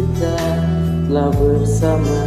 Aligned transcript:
kita 0.00 0.40
telah 1.04 1.28
bersama. 1.36 2.24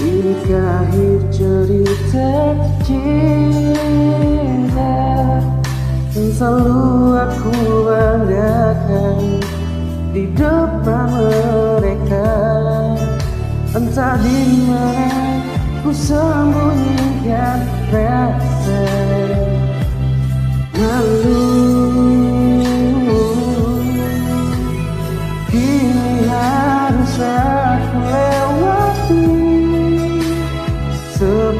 Inikah 0.00 0.82
akhir 0.82 1.20
cerita 1.30 2.58
cinta 2.82 3.78
Yang 6.10 6.42
selalu 6.42 7.22
aku 7.22 7.54
banggakan 7.86 9.38
Di 10.10 10.26
depan 10.34 11.06
mereka. 11.12 12.32
Entah 13.76 14.16
di 14.24 14.40
mana 14.68 15.38
ku 15.84 15.92
sembunyikan 15.92 17.60
rasa 17.92 18.84
malu 20.76 21.81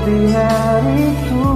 Sepi 0.02 0.34
hariku 0.34 1.46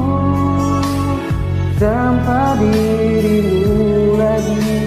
Tanpa 1.83 2.55
dirimu 2.63 4.15
lagi. 4.15 4.87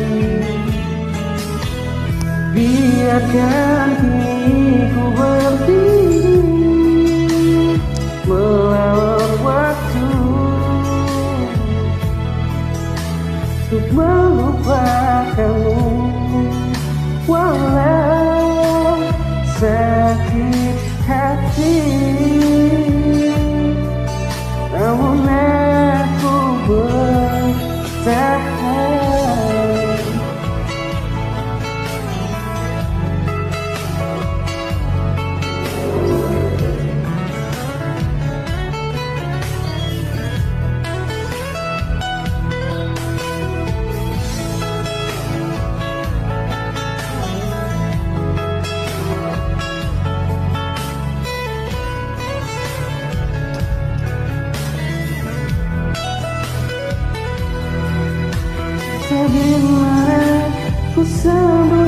Biarkan 2.56 4.00
kini 4.00 4.88
ku 4.96 5.12
berdiri 5.12 6.40
melawan 8.24 9.32
waktu. 9.44 10.08
Untuk 13.68 13.92
melupakanmu 13.92 15.84
walau 17.28 17.99
ku 61.00 61.79